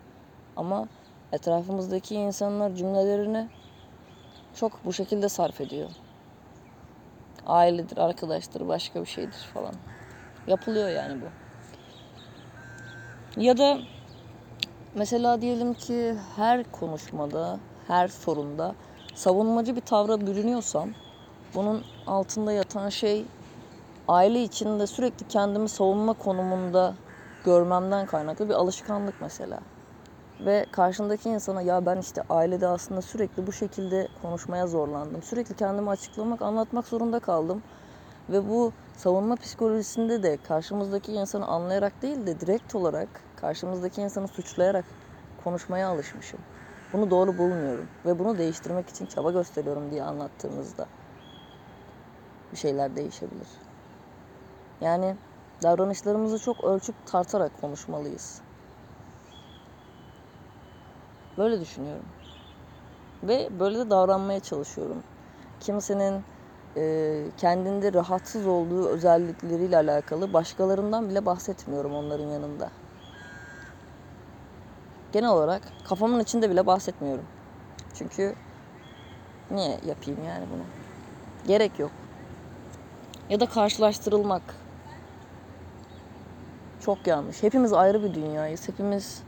Ama 0.55 0.87
etrafımızdaki 1.31 2.15
insanlar 2.15 2.75
cümlelerini 2.75 3.47
çok 4.55 4.85
bu 4.85 4.93
şekilde 4.93 5.29
sarf 5.29 5.61
ediyor. 5.61 5.89
Ailedir, 7.45 7.97
arkadaştır, 7.97 8.67
başka 8.67 9.01
bir 9.01 9.05
şeydir 9.05 9.49
falan. 9.53 9.73
Yapılıyor 10.47 10.89
yani 10.89 11.21
bu. 11.21 11.25
Ya 13.41 13.57
da 13.57 13.77
mesela 14.95 15.41
diyelim 15.41 15.73
ki 15.73 16.15
her 16.35 16.71
konuşmada, 16.71 17.59
her 17.87 18.07
sorunda 18.07 18.75
savunmacı 19.15 19.75
bir 19.75 19.81
tavra 19.81 20.27
bürünüyorsam 20.27 20.89
bunun 21.55 21.83
altında 22.07 22.51
yatan 22.51 22.89
şey 22.89 23.25
aile 24.07 24.43
içinde 24.43 24.87
sürekli 24.87 25.27
kendimi 25.27 25.69
savunma 25.69 26.13
konumunda 26.13 26.93
görmemden 27.45 28.05
kaynaklı 28.05 28.49
bir 28.49 28.53
alışkanlık 28.53 29.21
mesela 29.21 29.59
ve 30.45 30.65
karşındaki 30.71 31.29
insana 31.29 31.61
ya 31.61 31.85
ben 31.85 31.97
işte 31.97 32.23
ailede 32.29 32.67
aslında 32.67 33.01
sürekli 33.01 33.47
bu 33.47 33.51
şekilde 33.51 34.07
konuşmaya 34.21 34.67
zorlandım. 34.67 35.23
Sürekli 35.23 35.55
kendimi 35.55 35.89
açıklamak, 35.89 36.41
anlatmak 36.41 36.87
zorunda 36.87 37.19
kaldım. 37.19 37.61
Ve 38.29 38.49
bu 38.49 38.71
savunma 38.97 39.35
psikolojisinde 39.35 40.23
de 40.23 40.37
karşımızdaki 40.47 41.11
insanı 41.11 41.45
anlayarak 41.45 42.01
değil 42.01 42.27
de 42.27 42.39
direkt 42.39 42.75
olarak 42.75 43.09
karşımızdaki 43.35 44.01
insanı 44.01 44.27
suçlayarak 44.27 44.85
konuşmaya 45.43 45.89
alışmışım. 45.89 46.39
Bunu 46.93 47.11
doğru 47.11 47.37
bulmuyorum 47.37 47.87
ve 48.05 48.19
bunu 48.19 48.37
değiştirmek 48.37 48.89
için 48.89 49.05
çaba 49.05 49.31
gösteriyorum 49.31 49.91
diye 49.91 50.03
anlattığımızda 50.03 50.85
bir 52.51 52.57
şeyler 52.57 52.95
değişebilir. 52.95 53.47
Yani 54.81 55.15
davranışlarımızı 55.63 56.39
çok 56.39 56.63
ölçüp 56.63 56.95
tartarak 57.05 57.61
konuşmalıyız. 57.61 58.48
Böyle 61.39 61.61
düşünüyorum. 61.61 62.05
Ve 63.23 63.49
böyle 63.59 63.77
de 63.77 63.89
davranmaya 63.89 64.39
çalışıyorum. 64.39 65.03
Kimsenin 65.59 66.23
e, 66.77 67.23
kendinde 67.37 67.93
rahatsız 67.93 68.47
olduğu 68.47 68.87
özellikleriyle 68.87 69.77
alakalı 69.77 70.33
başkalarından 70.33 71.09
bile 71.09 71.25
bahsetmiyorum 71.25 71.95
onların 71.95 72.27
yanında. 72.27 72.69
Genel 75.11 75.29
olarak 75.29 75.61
kafamın 75.83 76.19
içinde 76.19 76.49
bile 76.49 76.65
bahsetmiyorum. 76.67 77.25
Çünkü 77.93 78.35
niye 79.51 79.79
yapayım 79.85 80.23
yani 80.27 80.45
bunu? 80.53 80.63
Gerek 81.47 81.79
yok. 81.79 81.91
Ya 83.29 83.39
da 83.39 83.45
karşılaştırılmak. 83.45 84.55
Çok 86.81 87.07
yanlış. 87.07 87.43
Hepimiz 87.43 87.73
ayrı 87.73 88.03
bir 88.03 88.13
dünyayız. 88.13 88.67
Hepimiz 88.67 89.23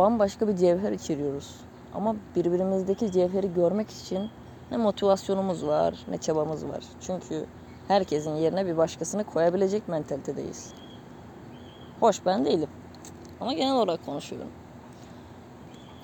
bambaşka 0.00 0.48
bir 0.48 0.56
cevher 0.56 0.92
içeriyoruz. 0.92 1.56
Ama 1.94 2.16
birbirimizdeki 2.36 3.12
cevheri 3.12 3.54
görmek 3.54 3.90
için 3.90 4.30
ne 4.70 4.76
motivasyonumuz 4.76 5.66
var 5.66 5.94
ne 6.08 6.18
çabamız 6.18 6.68
var. 6.68 6.84
Çünkü 7.00 7.46
herkesin 7.88 8.34
yerine 8.34 8.66
bir 8.66 8.76
başkasını 8.76 9.24
koyabilecek 9.24 9.88
mentalitedeyiz. 9.88 10.72
Hoş 12.00 12.26
ben 12.26 12.44
değilim. 12.44 12.68
Ama 13.40 13.52
genel 13.52 13.74
olarak 13.74 14.06
konuşuyorum. 14.06 14.50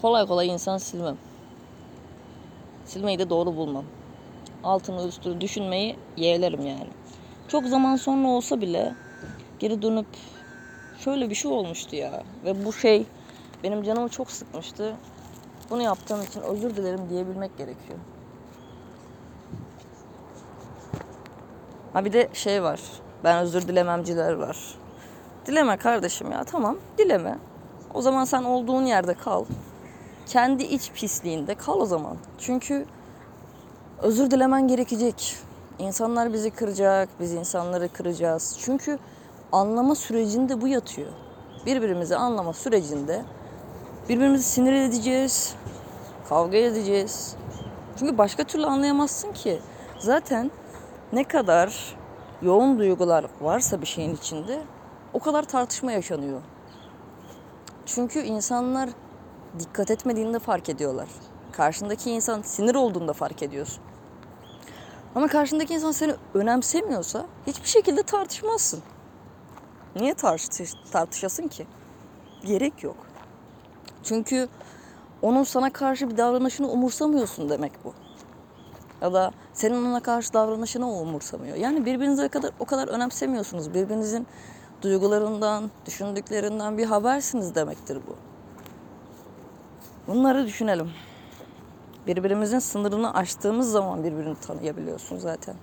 Kolay 0.02 0.26
kolay 0.26 0.48
insan 0.48 0.78
silmem. 0.78 1.16
Silmeyi 2.85 3.18
de 3.18 3.30
doğru 3.30 3.56
bulmam. 3.56 3.85
Altını 4.64 5.09
üstünü 5.09 5.40
düşünmeyi 5.40 5.96
yeğlerim 6.16 6.66
yani. 6.66 6.90
Çok 7.48 7.66
zaman 7.66 7.96
sonra 7.96 8.28
olsa 8.28 8.61
bile 8.61 8.94
geri 9.59 9.82
dönüp 9.82 10.06
şöyle 10.98 11.30
bir 11.30 11.35
şey 11.35 11.50
olmuştu 11.50 11.96
ya 11.96 12.22
ve 12.44 12.64
bu 12.64 12.72
şey 12.72 13.06
benim 13.62 13.82
canımı 13.82 14.08
çok 14.08 14.30
sıkmıştı. 14.30 14.96
Bunu 15.70 15.82
yaptığım 15.82 16.22
için 16.22 16.40
özür 16.40 16.76
dilerim 16.76 17.10
diyebilmek 17.10 17.58
gerekiyor. 17.58 17.98
Ha 21.92 22.04
bir 22.04 22.12
de 22.12 22.28
şey 22.32 22.62
var. 22.62 22.80
Ben 23.24 23.38
özür 23.38 23.68
dilememciler 23.68 24.32
var. 24.32 24.56
Dileme 25.46 25.76
kardeşim 25.76 26.32
ya 26.32 26.44
tamam 26.44 26.76
dileme. 26.98 27.38
O 27.94 28.02
zaman 28.02 28.24
sen 28.24 28.44
olduğun 28.44 28.84
yerde 28.84 29.14
kal. 29.14 29.44
Kendi 30.26 30.62
iç 30.62 30.92
pisliğinde 30.92 31.54
kal 31.54 31.80
o 31.80 31.86
zaman. 31.86 32.16
Çünkü 32.38 32.86
özür 34.02 34.30
dilemen 34.30 34.68
gerekecek. 34.68 35.36
İnsanlar 35.78 36.32
bizi 36.32 36.50
kıracak, 36.50 37.08
biz 37.20 37.32
insanları 37.32 37.88
kıracağız. 37.88 38.56
Çünkü 38.60 38.98
anlama 39.52 39.94
sürecinde 39.94 40.60
bu 40.60 40.68
yatıyor. 40.68 41.12
Birbirimizi 41.66 42.16
anlama 42.16 42.52
sürecinde 42.52 43.22
Birbirimizi 44.08 44.44
sinir 44.44 44.72
edeceğiz. 44.72 45.54
Kavga 46.28 46.56
edeceğiz. 46.56 47.36
Çünkü 47.98 48.18
başka 48.18 48.44
türlü 48.44 48.66
anlayamazsın 48.66 49.32
ki. 49.32 49.60
Zaten 49.98 50.50
ne 51.12 51.24
kadar 51.24 51.96
yoğun 52.42 52.78
duygular 52.78 53.26
varsa 53.40 53.80
bir 53.80 53.86
şeyin 53.86 54.14
içinde 54.14 54.62
o 55.12 55.18
kadar 55.18 55.42
tartışma 55.42 55.92
yaşanıyor. 55.92 56.40
Çünkü 57.86 58.18
insanlar 58.18 58.90
dikkat 59.58 59.90
etmediğinde 59.90 60.38
fark 60.38 60.68
ediyorlar. 60.68 61.08
Karşındaki 61.52 62.10
insan 62.10 62.42
sinir 62.42 62.74
olduğunda 62.74 63.12
fark 63.12 63.42
ediyorsun. 63.42 63.82
Ama 65.14 65.28
karşındaki 65.28 65.74
insan 65.74 65.92
seni 65.92 66.14
önemsemiyorsa 66.34 67.26
hiçbir 67.46 67.68
şekilde 67.68 68.02
tartışmazsın. 68.02 68.82
Niye 69.96 70.14
tartış 70.14 70.74
tartışasın 70.92 71.48
ki? 71.48 71.66
Gerek 72.44 72.82
yok. 72.82 73.05
Çünkü 74.03 74.49
onun 75.22 75.44
sana 75.44 75.72
karşı 75.72 76.11
bir 76.11 76.16
davranışını 76.16 76.68
umursamıyorsun 76.68 77.49
demek 77.49 77.72
bu. 77.85 77.92
Ya 79.01 79.12
da 79.12 79.31
senin 79.53 79.85
ona 79.85 80.01
karşı 80.01 80.33
davranışını 80.33 80.90
o 80.90 81.01
umursamıyor. 81.01 81.57
Yani 81.57 81.87
birbirinize 81.87 82.29
kadar 82.29 82.51
o 82.61 82.64
kadar 82.64 82.88
önemsemiyorsunuz. 82.88 83.75
Birbirinizin 83.75 84.27
duygularından, 84.83 85.70
düşündüklerinden 85.87 86.79
bir 86.79 86.85
habersiniz 86.85 87.55
demektir 87.55 87.99
bu. 88.07 88.16
Bunları 90.07 90.46
düşünelim. 90.46 90.90
Birbirimizin 92.07 92.59
sınırını 92.59 93.14
aştığımız 93.14 93.70
zaman 93.70 94.05
birbirini 94.05 94.37
tanıyabiliyorsun 94.40 95.18
zaten. 95.18 95.55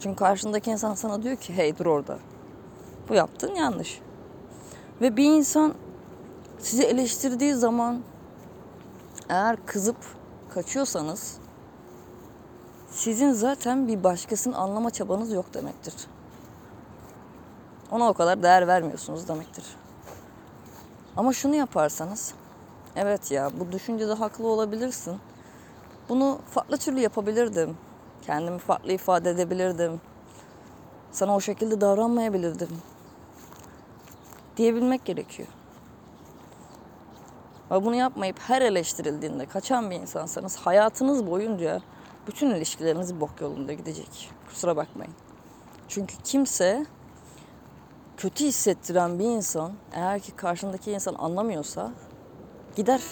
Çünkü 0.00 0.16
karşındaki 0.16 0.70
insan 0.70 0.94
sana 0.94 1.22
diyor 1.22 1.36
ki 1.36 1.56
hey 1.56 1.78
dur 1.78 1.86
orada. 1.86 2.18
Bu 3.08 3.14
yaptığın 3.14 3.54
yanlış. 3.54 4.00
Ve 5.00 5.16
bir 5.16 5.24
insan 5.24 5.74
sizi 6.58 6.82
eleştirdiği 6.82 7.54
zaman 7.54 8.02
eğer 9.28 9.66
kızıp 9.66 9.96
kaçıyorsanız 10.54 11.38
sizin 12.90 13.32
zaten 13.32 13.88
bir 13.88 14.04
başkasını 14.04 14.56
anlama 14.56 14.90
çabanız 14.90 15.32
yok 15.32 15.54
demektir. 15.54 15.94
Ona 17.90 18.08
o 18.08 18.12
kadar 18.14 18.42
değer 18.42 18.66
vermiyorsunuz 18.66 19.28
demektir. 19.28 19.64
Ama 21.16 21.32
şunu 21.32 21.54
yaparsanız 21.54 22.34
evet 22.96 23.30
ya 23.30 23.50
bu 23.60 23.72
düşüncede 23.72 24.12
haklı 24.12 24.46
olabilirsin. 24.46 25.16
Bunu 26.08 26.38
farklı 26.50 26.76
türlü 26.76 27.00
yapabilirdim. 27.00 27.76
Kendimi 28.26 28.58
farklı 28.58 28.92
ifade 28.92 29.30
edebilirdim. 29.30 30.00
Sana 31.12 31.36
o 31.36 31.40
şekilde 31.40 31.80
davranmayabilirdim. 31.80 32.68
Diyebilmek 34.56 35.04
gerekiyor. 35.04 35.48
Ve 37.70 37.84
bunu 37.84 37.94
yapmayıp 37.94 38.40
her 38.40 38.62
eleştirildiğinde 38.62 39.46
kaçan 39.46 39.90
bir 39.90 39.96
insansanız 39.96 40.56
hayatınız 40.56 41.26
boyunca 41.26 41.80
bütün 42.26 42.50
ilişkileriniz 42.50 43.20
bok 43.20 43.40
yolunda 43.40 43.72
gidecek. 43.72 44.30
Kusura 44.48 44.76
bakmayın. 44.76 45.12
Çünkü 45.88 46.14
kimse 46.24 46.86
kötü 48.16 48.44
hissettiren 48.44 49.18
bir 49.18 49.24
insan 49.24 49.72
eğer 49.92 50.20
ki 50.20 50.32
karşındaki 50.32 50.92
insan 50.92 51.14
anlamıyorsa 51.14 51.90
gider. 52.76 53.02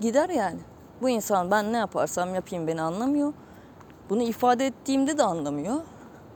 Gider 0.00 0.28
yani. 0.28 0.60
Bu 1.02 1.08
insan 1.08 1.50
ben 1.50 1.72
ne 1.72 1.76
yaparsam 1.76 2.34
yapayım 2.34 2.66
beni 2.66 2.82
anlamıyor. 2.82 3.32
Bunu 4.10 4.22
ifade 4.22 4.66
ettiğimde 4.66 5.18
de 5.18 5.22
anlamıyor. 5.22 5.80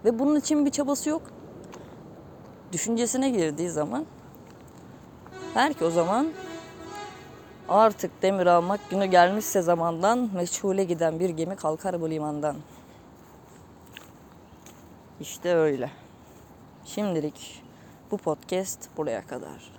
Ve 0.04 0.18
bunun 0.18 0.36
için 0.36 0.66
bir 0.66 0.70
çabası 0.70 1.10
yok. 1.10 1.22
Düşüncesine 2.72 3.30
girdiği 3.30 3.70
zaman 3.70 4.06
der 5.54 5.72
o 5.86 5.90
zaman 5.90 6.28
artık 7.70 8.22
demir 8.22 8.46
almak 8.46 8.90
günü 8.90 9.04
gelmişse 9.04 9.62
zamandan 9.62 10.30
meçhule 10.34 10.84
giden 10.84 11.20
bir 11.20 11.30
gemi 11.30 11.56
kalkar 11.56 12.00
bu 12.00 12.10
limandan. 12.10 12.56
İşte 15.20 15.54
öyle. 15.54 15.90
Şimdilik 16.84 17.62
bu 18.10 18.16
podcast 18.16 18.88
buraya 18.96 19.26
kadar. 19.26 19.72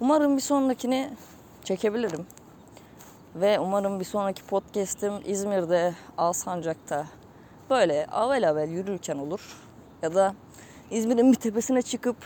Umarım 0.00 0.36
bir 0.36 0.42
sonrakini 0.42 1.10
çekebilirim. 1.64 2.26
Ve 3.34 3.60
umarım 3.60 4.00
bir 4.00 4.04
sonraki 4.04 4.42
podcast'im 4.44 5.12
İzmir'de, 5.24 5.94
Alsancak'ta 6.18 7.06
böyle 7.70 8.06
avel 8.06 8.48
avel 8.48 8.68
yürürken 8.68 9.18
olur. 9.18 9.56
Ya 10.02 10.14
da 10.14 10.34
İzmir'in 10.90 11.32
bir 11.32 11.36
tepesine 11.36 11.82
çıkıp 11.82 12.16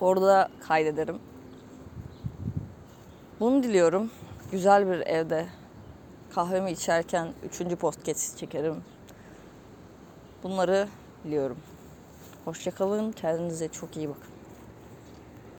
orada 0.00 0.48
kaydederim. 0.60 1.33
Bunu 3.40 3.62
diliyorum. 3.62 4.10
Güzel 4.52 4.86
bir 4.90 5.00
evde 5.06 5.46
kahvemi 6.34 6.70
içerken 6.70 7.28
üçüncü 7.44 7.76
podcast 7.76 8.38
çekerim. 8.38 8.76
Bunları 10.42 10.88
diliyorum. 11.24 11.58
Hoşçakalın. 12.44 13.12
Kendinize 13.12 13.68
çok 13.68 13.96
iyi 13.96 14.08
bakın. 14.08 14.33